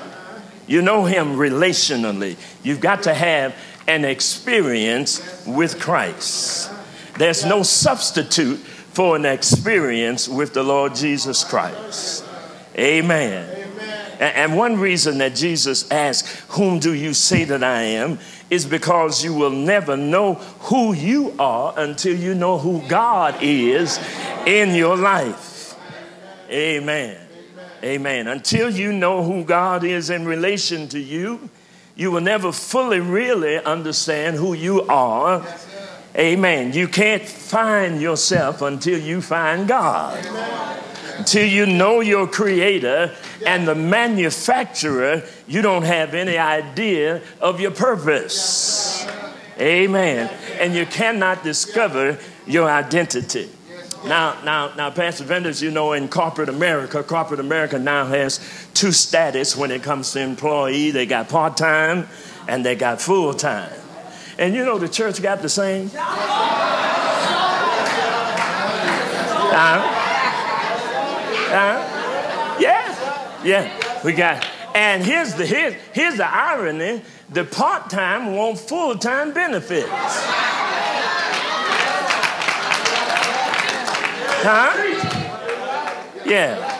[0.67, 2.38] You know him relationally.
[2.63, 3.56] You've got to have
[3.88, 6.71] an experience with Christ.
[7.17, 12.26] There's no substitute for an experience with the Lord Jesus Christ.
[12.78, 13.58] Amen.
[14.19, 18.19] And one reason that Jesus asked, Whom do you say that I am?
[18.52, 23.97] is because you will never know who you are until you know who God is
[24.45, 25.76] in your life.
[26.50, 27.20] Amen.
[27.84, 28.28] Amen.
[28.28, 31.50] Until you know who God is in relation to you,
[31.96, 35.46] you will never fully really understand who you are.
[36.15, 36.74] Amen.
[36.74, 40.26] You can't find yourself until you find God
[41.26, 43.13] till you know your creator
[43.46, 49.08] and the manufacturer, you don't have any idea of your purpose.
[49.60, 50.30] Amen.
[50.60, 52.17] And you cannot discover
[52.48, 53.50] your identity.
[54.05, 58.39] Now, now, now, Pastor Vendors, you know, in corporate America, corporate America now has
[58.73, 60.89] two status when it comes to employee.
[60.89, 62.07] They got part time
[62.47, 63.71] and they got full time.
[64.39, 65.91] And you know, the church got the same.
[69.53, 69.81] Uh,
[71.53, 74.47] uh, yeah, yeah, we got.
[74.73, 79.89] And here's the here's, here's the irony: the part time want full time benefits.
[84.43, 84.73] Huh?
[86.25, 86.77] Yeah.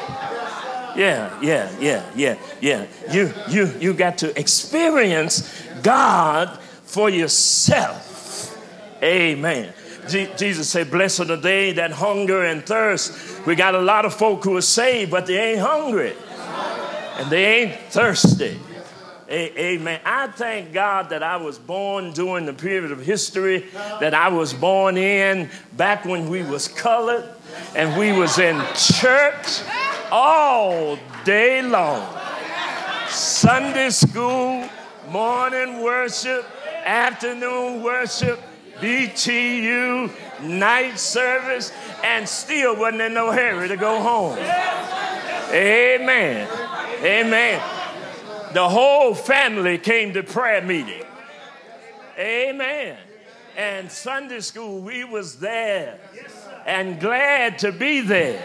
[0.95, 2.86] Yeah, yeah, yeah, yeah, yeah.
[3.12, 8.58] You you you got to experience God for yourself.
[9.02, 9.74] Amen.
[10.10, 13.45] Jesus said, Blessed are the day that hunger and thirst.
[13.45, 16.13] We got a lot of folk who are saved, but they ain't hungry
[17.17, 18.60] and they ain't thirsty.
[19.32, 20.01] Amen.
[20.03, 23.65] I thank God that I was born during the period of history
[24.01, 27.29] that I was born in back when we was colored
[27.73, 29.61] and we was in church
[30.11, 32.17] all day long.
[33.07, 34.67] Sunday school,
[35.09, 36.45] morning worship,
[36.84, 38.38] afternoon worship,
[38.79, 40.11] BTU,
[40.41, 41.71] night service,
[42.03, 44.38] and still wasn't in no hurry to go home.
[45.53, 46.49] Amen.
[47.01, 47.80] Amen.
[48.54, 51.04] The whole family came to prayer meeting.
[52.18, 52.97] Amen.
[53.58, 55.99] And Sunday school, we was there.
[56.66, 58.41] and glad to be there.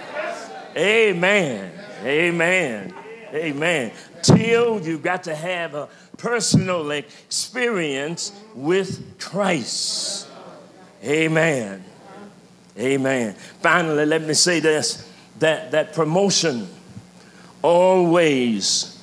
[0.77, 1.73] Amen.
[2.05, 2.95] Amen.
[3.35, 3.93] Amen.
[4.23, 10.29] Till you've got to have a personal experience with Christ.
[11.05, 11.85] Amen.
[12.79, 13.35] Amen.
[13.61, 16.69] Finally, let me say this that, that promotion
[17.63, 18.96] always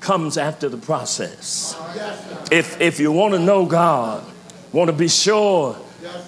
[0.00, 1.76] comes after the process.
[2.50, 4.24] If, if you want to know God,
[4.72, 5.76] want to be sure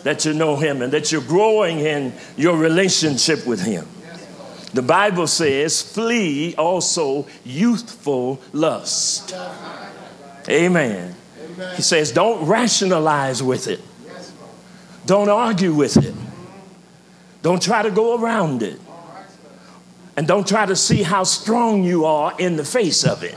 [0.02, 3.86] that you know Him and that you're growing in your relationship with Him,
[4.72, 9.34] the Bible says, flee also youthful lust.
[10.48, 11.14] Amen.
[11.76, 13.80] He says, don't rationalize with it,
[15.06, 16.14] don't argue with it,
[17.42, 18.80] don't try to go around it,
[20.16, 23.36] and don't try to see how strong you are in the face of it.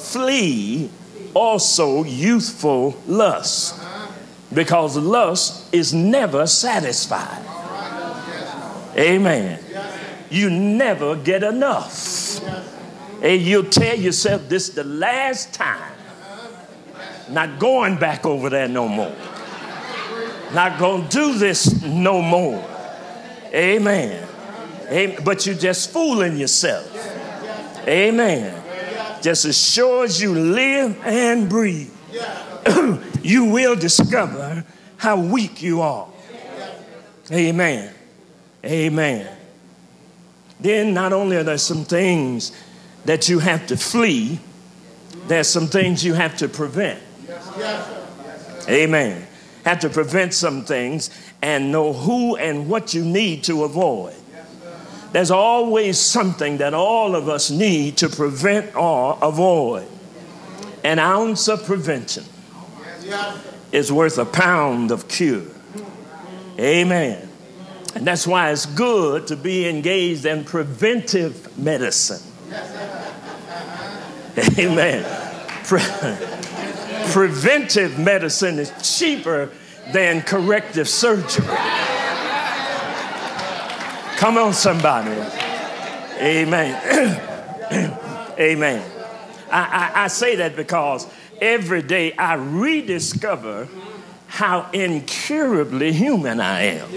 [0.00, 0.90] Flee
[1.34, 3.80] also youthful lust
[4.52, 7.46] because lust is never satisfied.
[8.96, 9.60] Amen
[10.30, 12.40] you never get enough.
[13.22, 15.92] And you'll tell yourself this is the last time.
[17.28, 19.14] Not going back over there no more.
[20.54, 22.64] Not going to do this no more.
[23.52, 24.26] Amen.
[24.88, 25.18] Amen.
[25.24, 26.86] But you're just fooling yourself.
[27.86, 28.59] Amen.
[29.22, 31.92] Just as sure as you live and breathe,
[33.22, 34.64] you will discover
[34.96, 36.08] how weak you are.
[37.30, 37.94] Amen.
[38.64, 39.36] Amen
[40.60, 42.52] then not only are there some things
[43.04, 44.38] that you have to flee,
[45.26, 47.00] there's some things you have to prevent.
[48.68, 49.26] Amen.
[49.64, 51.10] Have to prevent some things
[51.42, 54.14] and know who and what you need to avoid.
[55.12, 59.88] There's always something that all of us need to prevent or avoid.
[60.84, 62.24] An ounce of prevention
[63.72, 65.42] is worth a pound of cure.
[66.58, 67.28] Amen.
[67.94, 72.22] And that's why it's good to be engaged in preventive medicine.
[74.58, 75.04] Amen.
[75.64, 75.80] Pre-
[77.10, 79.50] preventive medicine is cheaper
[79.92, 81.46] than corrective surgery.
[84.20, 85.18] Come on, somebody.
[86.20, 86.76] Amen.
[88.38, 88.92] Amen.
[89.50, 91.06] I, I, I, say that because
[91.40, 93.66] every day I rediscover
[94.26, 96.88] how incurably human I am.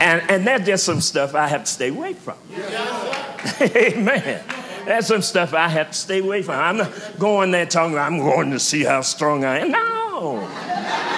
[0.00, 2.36] And, and that's just some stuff I have to stay away from.
[3.62, 4.44] Amen.
[4.84, 6.56] That's some stuff I have to stay away from.
[6.56, 9.70] I'm not going there talking, I'm going to see how strong I am.
[9.70, 11.11] No.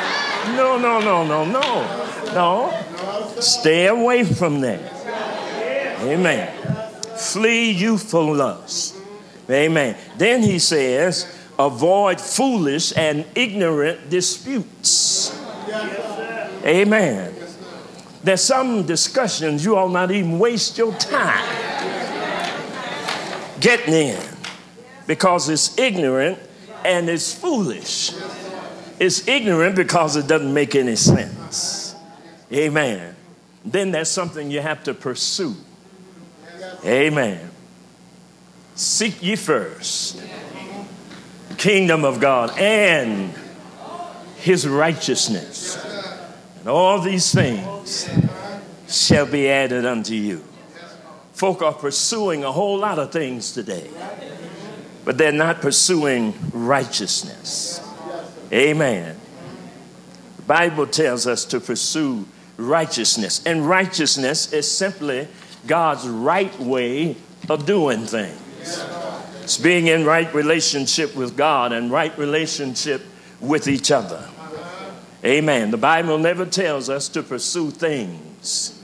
[0.52, 2.04] No, no, no, no, no.
[2.34, 2.84] No.
[3.40, 4.80] Stay away from that.
[6.02, 6.52] Amen.
[7.16, 8.96] Flee youthful lust.
[9.48, 9.96] Amen.
[10.16, 11.26] Then he says,
[11.58, 15.38] avoid foolish and ignorant disputes.
[16.64, 17.34] Amen.
[18.22, 21.44] There's some discussions you ought not even waste your time
[23.60, 24.20] getting in
[25.06, 26.38] because it's ignorant
[26.84, 28.12] and it's foolish.
[28.98, 31.94] It's ignorant because it doesn't make any sense.
[32.52, 33.16] Amen.
[33.64, 35.54] Then that's something you have to pursue.
[36.84, 37.50] Amen.
[38.74, 40.20] Seek ye first
[41.48, 43.32] the kingdom of God and
[44.36, 45.78] his righteousness.
[46.60, 48.08] And all these things
[48.88, 50.42] shall be added unto you.
[51.32, 53.90] Folk are pursuing a whole lot of things today,
[55.04, 57.80] but they're not pursuing righteousness.
[58.54, 59.16] Amen.
[60.36, 62.26] The Bible tells us to pursue
[62.56, 65.26] righteousness, and righteousness is simply
[65.66, 67.16] God's right way
[67.48, 68.40] of doing things.
[69.42, 73.02] It's being in right relationship with God and right relationship
[73.40, 74.28] with each other.
[75.24, 75.70] Amen.
[75.70, 78.80] The Bible never tells us to pursue things.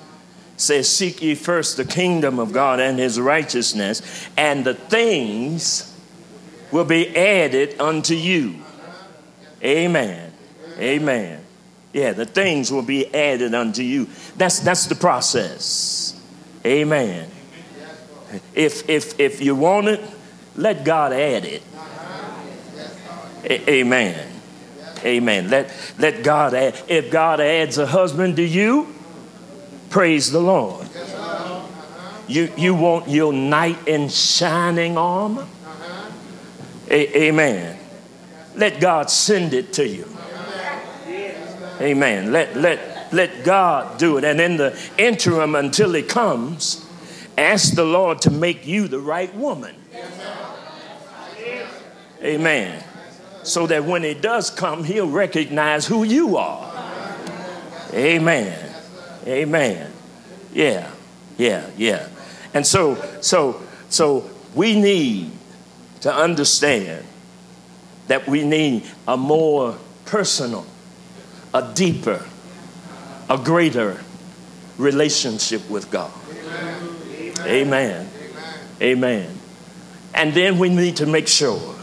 [0.54, 5.96] It says, Seek ye first the kingdom of God and his righteousness, and the things
[6.72, 8.56] will be added unto you.
[9.62, 10.32] Amen.
[10.78, 11.44] Amen.
[11.92, 14.08] Yeah, the things will be added unto you.
[14.36, 16.18] That's that's the process.
[16.64, 17.30] Amen.
[18.54, 20.00] If if if you want it,
[20.56, 21.62] let God add it.
[23.44, 24.30] A- amen.
[25.04, 25.48] Amen.
[25.48, 26.78] Let, let God add.
[26.88, 28.86] If God adds a husband to you,
[29.88, 30.86] praise the Lord.
[32.28, 35.46] You, you want your knight in shining armor?
[36.88, 37.80] A- amen.
[38.55, 40.07] Let God send it to you.
[41.80, 42.32] Amen.
[42.32, 44.24] Let, let, let God do it.
[44.24, 46.86] And in the interim, until He comes,
[47.38, 49.74] ask the Lord to make you the right woman.
[52.22, 52.84] Amen.
[53.42, 56.70] So that when he does come, he'll recognize who you are.
[57.94, 58.74] Amen.
[59.26, 59.90] Amen.
[60.53, 60.90] Yeah,
[61.38, 62.09] yeah, yeah.
[62.53, 65.30] And so, so, so we need
[66.03, 67.07] to understand
[68.11, 70.66] that we need a more personal,
[71.54, 72.26] a deeper,
[73.28, 74.00] a greater
[74.78, 76.11] relationship with God.
[77.46, 78.11] Amen.
[78.82, 79.38] Amen.
[80.12, 81.76] And then we need to make sure,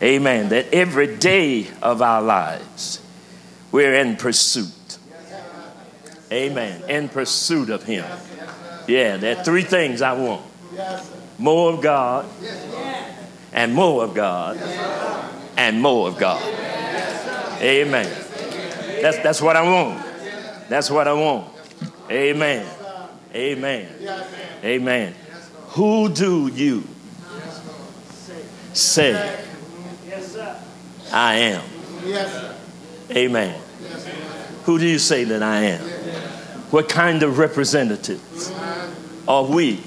[0.00, 3.00] amen, that every day of our lives
[3.72, 4.98] we're in pursuit.
[6.30, 6.88] Amen.
[6.88, 8.04] In pursuit of Him.
[8.86, 10.44] Yeah, there are three things I want
[11.36, 12.28] more of God,
[13.52, 14.56] and more of God,
[15.56, 16.42] and more of God.
[17.60, 18.10] Amen.
[19.02, 20.04] That's, that's what I want.
[20.68, 21.48] That's what I want.
[22.10, 22.66] Amen.
[23.34, 23.88] Amen.
[24.64, 25.14] Amen.
[25.68, 26.84] Who do you
[28.72, 29.36] say
[31.12, 31.62] I am?
[33.10, 33.60] Amen.
[34.64, 35.80] Who do you say that I am?
[36.70, 38.52] What kind of representatives
[39.28, 39.80] are we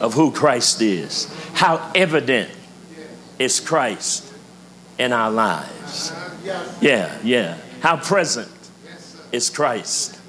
[0.00, 1.32] of who Christ is?
[1.54, 2.50] How evident
[3.40, 4.32] is Christ
[4.98, 6.12] in our lives?
[6.80, 7.58] Yeah, yeah.
[7.80, 8.52] How present
[9.32, 10.20] is Christ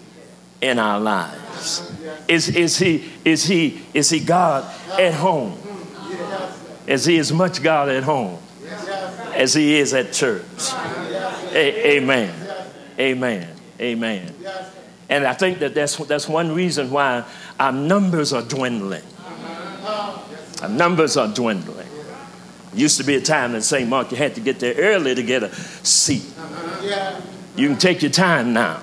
[0.62, 1.92] in our lives?
[2.28, 4.64] Is, is, he, is, he, is he God
[4.98, 5.60] at home?
[6.88, 8.40] Is he as much God at home
[9.36, 10.46] as he is at church?
[11.52, 12.34] A- amen.
[12.98, 13.56] Amen.
[13.80, 14.36] Amen.
[15.10, 17.26] And I think that that's, that's one reason why
[17.60, 19.04] our numbers are dwindling.
[20.62, 21.91] Our numbers are dwindling.
[22.74, 23.90] Used to be a time in St.
[23.90, 26.24] Mark you had to get there early to get a seat.
[27.56, 28.82] You can take your time now.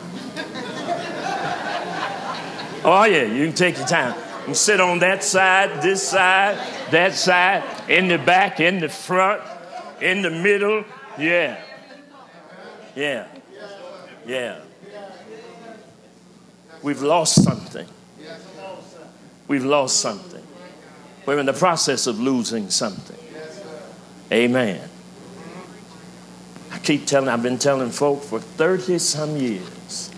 [2.85, 4.15] Oh, yeah, you can take your time.
[4.47, 6.57] You sit on that side, this side,
[6.91, 9.43] that side, in the back, in the front,
[10.01, 10.85] in the middle.
[11.19, 11.61] Yeah.
[12.95, 13.27] Yeah.
[14.27, 14.61] Yeah.
[16.83, 17.87] We've lost something.
[19.49, 20.43] We've lost something.
[21.27, 23.19] We're in the process of losing something.
[24.31, 24.89] Amen.
[26.71, 30.11] I keep telling, I've been telling folk for 30 some years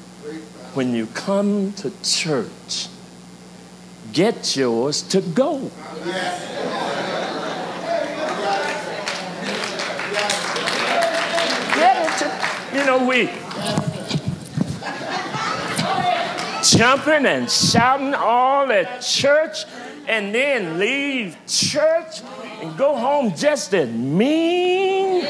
[0.74, 2.88] when you come to church,
[4.12, 5.70] get yours to go.
[11.74, 13.30] Get it to, you know, we
[16.62, 19.64] jumping and shouting all at church
[20.08, 22.20] and then leave church
[22.60, 25.22] and go home just as mean?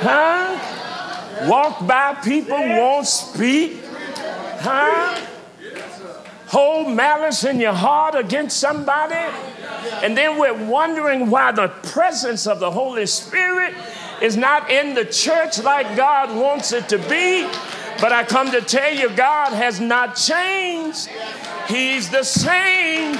[0.00, 1.48] Huh?
[1.48, 3.80] Walk by people, won't speak?
[4.60, 5.20] Huh?
[6.48, 9.14] Hold malice in your heart against somebody?
[10.02, 13.74] And then we're wondering why the presence of the Holy Spirit
[14.22, 17.48] is not in the church like God wants it to be.
[18.00, 21.08] But I come to tell you, God has not changed.
[21.68, 23.18] He's the same.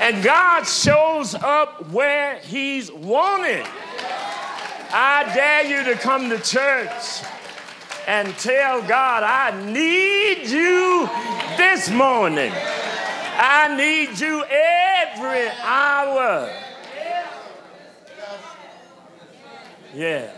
[0.00, 3.66] And God shows up where He's wanted.
[4.92, 7.22] I dare you to come to church
[8.06, 11.08] and tell God, I need you
[11.58, 12.50] this morning.
[12.52, 16.50] I need you every hour.
[19.94, 20.30] Yeah.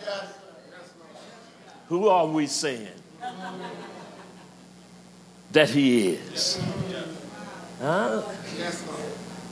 [1.88, 2.88] Who are we saying
[5.52, 6.60] that He is?
[7.80, 8.22] Huh?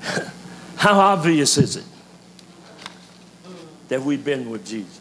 [0.77, 1.85] How obvious is it
[3.89, 5.01] that we've been with Jesus?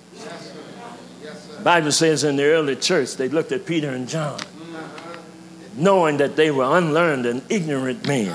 [1.57, 4.39] The Bible says in the early church they looked at Peter and John,
[5.75, 8.33] knowing that they were unlearned and ignorant men,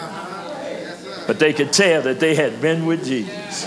[1.27, 3.65] but they could tell that they had been with Jesus.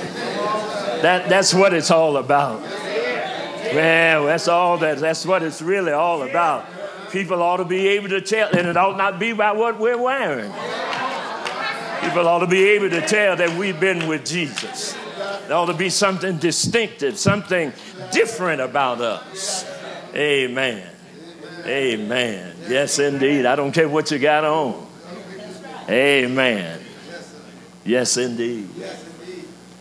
[1.02, 2.62] That, that's what it's all about.
[2.62, 6.66] Well, that's all that, that's what it's really all about.
[7.12, 9.98] People ought to be able to tell, and it ought not be by what we're
[9.98, 10.52] wearing.
[12.02, 14.95] People ought to be able to tell that we've been with Jesus.
[15.48, 17.74] There ought to be something distinctive, something
[18.12, 19.66] different about us.
[20.14, 20.88] Amen.
[21.66, 22.56] Amen.
[22.68, 23.45] Yes, indeed.
[23.45, 24.88] I don't care what you got on.
[25.89, 26.82] Amen.
[27.86, 28.70] Yes, indeed.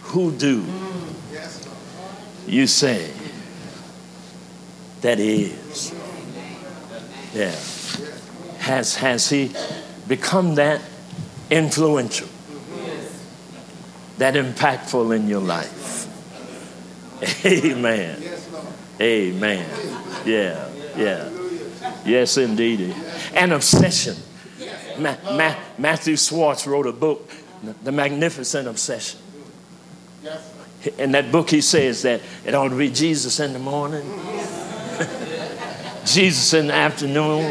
[0.02, 0.64] Who do
[2.46, 3.12] you say
[5.00, 5.92] that is?
[7.34, 7.54] Yeah.
[8.58, 9.52] Has, has he
[10.08, 10.80] become that
[11.50, 12.28] influential,
[14.18, 16.06] that impactful in your life?
[17.44, 18.22] Amen.
[19.00, 19.68] Amen.
[20.24, 21.30] Yeah, yeah.
[22.04, 22.94] Yes, indeed.
[23.34, 24.16] An obsession.
[24.98, 27.30] Ma- Ma- Matthew Schwartz wrote a book,
[27.82, 29.20] The Magnificent Obsession.
[30.98, 34.04] In that book, he says that it ought to be Jesus in the morning,
[36.04, 37.44] Jesus in the afternoon,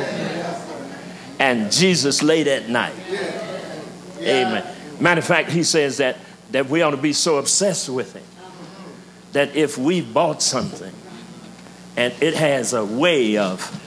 [1.38, 2.94] and Jesus late at night.
[4.26, 4.66] Amen.
[5.00, 6.18] Matter of fact, he says that,
[6.52, 8.24] that we ought to be so obsessed with it
[9.34, 10.94] that if we bought something
[11.98, 13.82] and it has a way of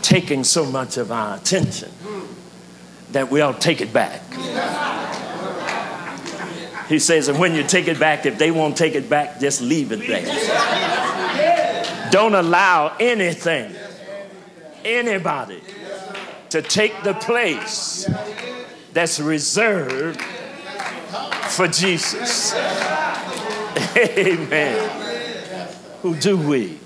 [0.00, 1.90] taking so much of our attention
[3.12, 4.22] that we ought to take it back.
[6.88, 9.60] He says, and when you take it back, if they won't take it back, just
[9.60, 10.24] leave it there.
[12.10, 13.74] Don't allow anything,
[14.84, 15.60] anybody,
[16.50, 18.06] to take the place
[18.94, 20.20] that's reserved
[21.50, 22.54] for Jesus.
[23.96, 24.90] Amen.
[26.02, 26.78] Who do we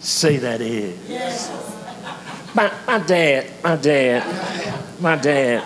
[0.00, 1.50] say that is?
[2.54, 5.62] My, my dad, my dad, my dad,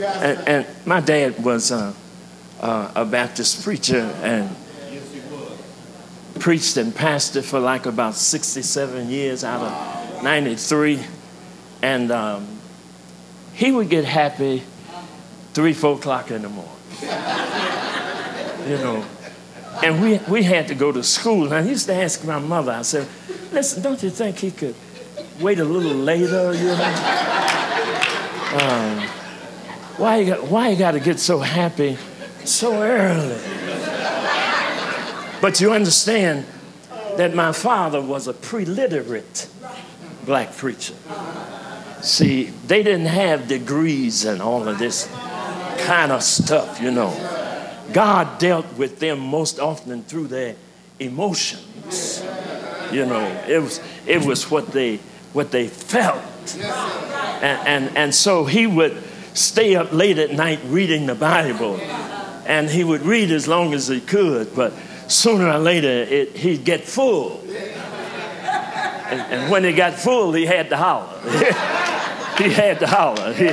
[0.00, 1.92] and, and my dad was uh,
[2.60, 4.54] a Baptist preacher and
[6.38, 11.00] preached and pastored for like about 67 years out of 93.
[11.82, 12.58] And um,
[13.58, 14.62] he would get happy
[15.52, 16.72] three, four o'clock in the morning.
[17.02, 19.04] you know.
[19.82, 21.46] And we, we had to go to school.
[21.46, 23.08] And I used to ask my mother, I said,
[23.50, 24.76] listen, don't you think he could
[25.40, 26.94] wait a little later, you know?
[28.60, 29.00] Um,
[29.96, 31.98] why you got, why you got to get so happy
[32.44, 33.40] so early?
[35.40, 36.46] But you understand
[37.16, 39.48] that my father was a pre-literate
[40.24, 40.94] black preacher.
[42.02, 45.06] See, they didn't have degrees and all of this
[45.78, 47.12] kind of stuff, you know.
[47.92, 50.56] God dealt with them most often through their
[50.98, 52.22] emotions.
[52.92, 54.98] You know, it was it was what they
[55.32, 56.22] what they felt.
[57.40, 59.02] And, and, and so he would
[59.34, 61.76] stay up late at night reading the Bible.
[62.46, 64.72] And he would read as long as he could, but
[65.06, 67.42] sooner or later it, he'd get full.
[69.10, 71.18] And, and, when he got full, he had to holler.
[72.38, 73.32] he had to holler.
[73.32, 73.46] He,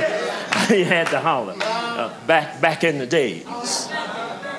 [0.74, 1.54] he had to holler.
[1.60, 3.44] Uh, back, back in the days.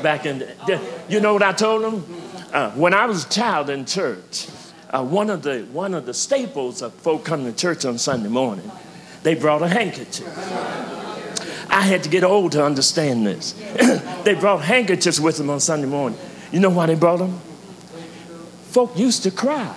[0.01, 2.03] Back in the, you know what I told him?
[2.51, 4.47] Uh, when I was a child in church,
[4.89, 8.29] uh, one, of the, one of the staples of folk coming to church on Sunday
[8.29, 8.71] morning,
[9.23, 10.27] they brought a handkerchief.
[11.69, 13.53] I had to get old to understand this.
[14.23, 16.17] they brought handkerchiefs with them on Sunday morning.
[16.51, 17.39] You know why they brought them?
[18.71, 19.75] Folk used to cry.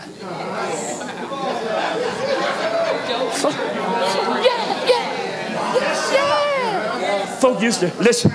[7.41, 8.31] Folk used to listen.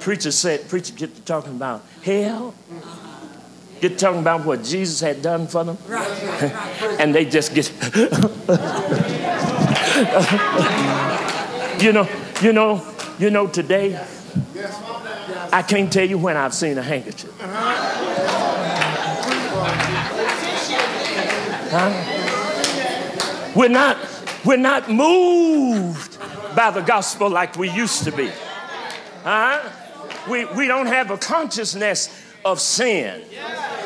[0.00, 2.54] Preacher said, preacher get to talking about hell.
[3.80, 5.78] Get talking about what Jesus had done for them.
[6.98, 7.68] and they just get
[11.82, 12.08] you know,
[12.42, 12.86] you know,
[13.18, 13.98] you know, today,
[15.52, 17.30] I can't tell you when I've seen a handkerchief.
[21.70, 23.52] Huh?
[23.56, 23.96] We're not,
[24.44, 26.11] we're not moved
[26.54, 28.30] by the gospel like we used to be.
[29.22, 29.68] Huh?
[30.30, 32.08] We, we don't have a consciousness
[32.44, 33.22] of sin.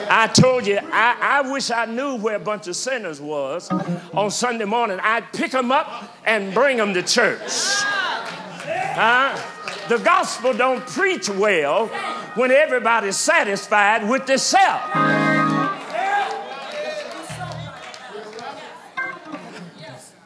[0.08, 3.68] I told you, I, I wish I knew where a bunch of sinners was
[4.14, 4.98] on Sunday morning.
[5.02, 7.40] I'd pick them up and bring them to church.
[7.48, 9.52] Huh?
[9.88, 11.86] the gospel don't preach well
[12.34, 14.82] when everybody's satisfied with themselves.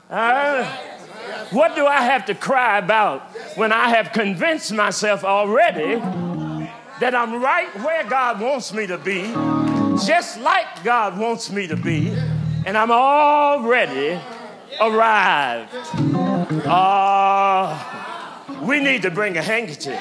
[0.09, 0.90] Uh,
[1.51, 3.23] what do I have to cry about
[3.57, 5.97] when I have convinced myself already
[7.01, 9.23] that I'm right where God wants me to be,
[10.07, 12.11] just like God wants me to be,
[12.67, 14.21] and I'm already
[14.81, 15.75] arrived?
[16.67, 17.79] Uh,
[18.63, 20.01] we need to bring a handkerchief.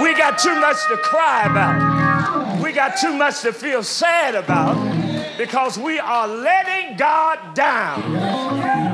[0.00, 2.62] We got too much to cry about.
[2.62, 4.76] We got too much to feel sad about
[5.36, 8.89] because we are letting God down.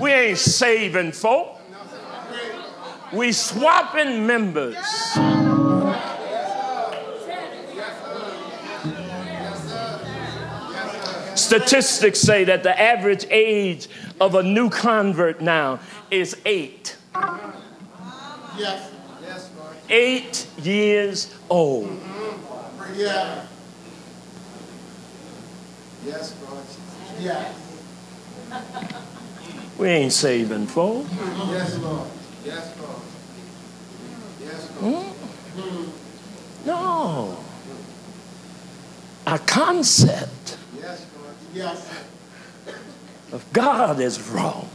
[0.00, 1.58] We ain't saving folk.
[3.12, 4.76] We swapping members.
[11.34, 13.88] Statistics say that the average age
[14.20, 15.80] of a new convert now
[16.10, 16.96] is eight.
[19.90, 22.00] Eight years old.
[22.96, 23.44] Yeah.
[26.06, 26.64] Yes, Lord.
[27.20, 27.52] Yeah.
[29.78, 31.06] We ain't saving folk.
[31.10, 32.08] Yes, Lord.
[32.44, 33.02] Yes, Lord.
[34.40, 35.06] Yes, Lord.
[35.06, 36.66] Hmm?
[36.66, 37.36] No.
[39.26, 41.34] A concept yes, Lord.
[41.54, 42.04] Yes.
[43.32, 44.68] of God is wrong.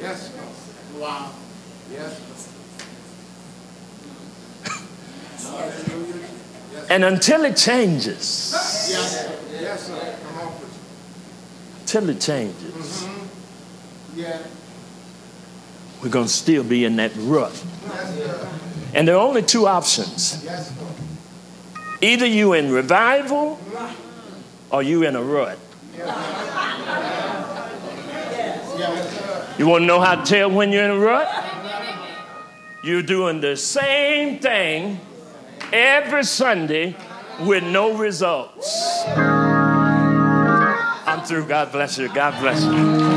[0.00, 1.02] Yes, Lord.
[1.02, 1.32] Wow.
[1.92, 2.20] Yes.
[6.88, 9.32] and until it changes, yes.
[9.60, 9.90] Yes,
[11.80, 13.25] until it changes, mm-hmm.
[14.16, 14.38] Yeah.
[16.02, 17.64] we're going to still be in that rut.
[18.94, 20.44] And there are only two options.
[22.00, 23.58] Either you in revival
[24.70, 25.58] or you in a rut.
[29.58, 31.28] You want to know how to tell when you're in a rut?
[32.84, 35.00] You're doing the same thing
[35.72, 36.94] every Sunday
[37.40, 39.02] with no results.
[41.06, 41.46] I'm through.
[41.46, 42.12] God bless you.
[42.12, 43.15] God bless you.